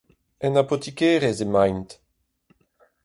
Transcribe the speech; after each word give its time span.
en 0.45 0.53
apotikerezh 0.61 1.39
emaint 1.45 1.89